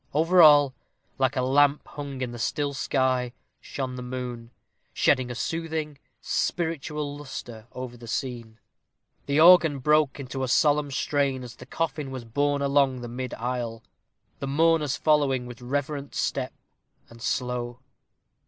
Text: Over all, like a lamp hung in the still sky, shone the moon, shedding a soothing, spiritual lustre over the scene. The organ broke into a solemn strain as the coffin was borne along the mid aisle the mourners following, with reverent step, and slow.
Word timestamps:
Over 0.15 0.41
all, 0.41 0.73
like 1.19 1.35
a 1.35 1.43
lamp 1.43 1.87
hung 1.89 2.21
in 2.21 2.31
the 2.31 2.39
still 2.39 2.73
sky, 2.73 3.33
shone 3.59 3.97
the 3.97 4.01
moon, 4.01 4.49
shedding 4.93 5.29
a 5.29 5.35
soothing, 5.35 5.99
spiritual 6.19 7.17
lustre 7.19 7.67
over 7.71 7.95
the 7.97 8.07
scene. 8.07 8.57
The 9.27 9.39
organ 9.39 9.77
broke 9.77 10.19
into 10.19 10.41
a 10.41 10.47
solemn 10.47 10.89
strain 10.89 11.43
as 11.43 11.55
the 11.55 11.67
coffin 11.67 12.09
was 12.09 12.25
borne 12.25 12.63
along 12.63 13.01
the 13.01 13.07
mid 13.07 13.35
aisle 13.35 13.83
the 14.39 14.47
mourners 14.47 14.95
following, 14.97 15.45
with 15.45 15.61
reverent 15.61 16.15
step, 16.15 16.53
and 17.07 17.21
slow. 17.21 17.77